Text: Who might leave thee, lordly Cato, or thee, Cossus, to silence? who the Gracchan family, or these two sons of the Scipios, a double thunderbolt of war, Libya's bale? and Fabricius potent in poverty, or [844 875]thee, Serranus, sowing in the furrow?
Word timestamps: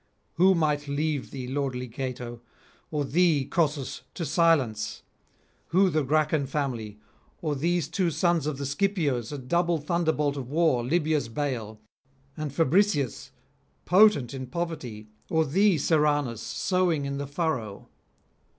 Who 0.37 0.55
might 0.55 0.87
leave 0.87 1.29
thee, 1.29 1.45
lordly 1.47 1.87
Cato, 1.87 2.41
or 2.89 3.05
thee, 3.05 3.45
Cossus, 3.45 4.01
to 4.15 4.25
silence? 4.25 5.03
who 5.67 5.91
the 5.91 6.03
Gracchan 6.03 6.47
family, 6.47 6.99
or 7.39 7.55
these 7.55 7.87
two 7.87 8.09
sons 8.09 8.47
of 8.47 8.57
the 8.57 8.65
Scipios, 8.65 9.31
a 9.31 9.37
double 9.37 9.77
thunderbolt 9.77 10.37
of 10.37 10.49
war, 10.49 10.83
Libya's 10.83 11.29
bale? 11.29 11.79
and 12.35 12.51
Fabricius 12.51 13.29
potent 13.85 14.33
in 14.33 14.47
poverty, 14.47 15.07
or 15.29 15.43
[844 15.43 15.45
875]thee, 15.53 15.77
Serranus, 15.79 16.41
sowing 16.41 17.05
in 17.05 17.19
the 17.19 17.27
furrow? 17.27 17.87